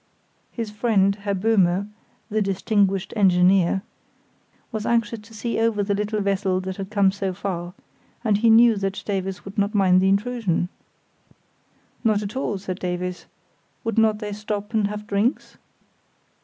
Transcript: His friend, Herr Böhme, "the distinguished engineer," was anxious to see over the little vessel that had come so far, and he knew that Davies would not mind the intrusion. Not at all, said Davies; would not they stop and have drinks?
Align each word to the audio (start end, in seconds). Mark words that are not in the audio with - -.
His 0.51 0.71
friend, 0.71 1.13
Herr 1.15 1.35
Böhme, 1.35 1.87
"the 2.31 2.41
distinguished 2.41 3.13
engineer," 3.15 3.83
was 4.71 4.83
anxious 4.83 5.19
to 5.19 5.33
see 5.35 5.59
over 5.59 5.83
the 5.83 5.93
little 5.93 6.21
vessel 6.21 6.59
that 6.61 6.77
had 6.77 6.89
come 6.89 7.11
so 7.11 7.33
far, 7.35 7.75
and 8.23 8.39
he 8.39 8.49
knew 8.49 8.77
that 8.77 9.03
Davies 9.05 9.45
would 9.45 9.59
not 9.59 9.75
mind 9.75 10.01
the 10.01 10.09
intrusion. 10.09 10.69
Not 12.03 12.23
at 12.23 12.35
all, 12.35 12.57
said 12.57 12.79
Davies; 12.79 13.27
would 13.83 13.99
not 13.99 14.17
they 14.17 14.33
stop 14.33 14.73
and 14.73 14.87
have 14.87 15.05
drinks? 15.05 15.57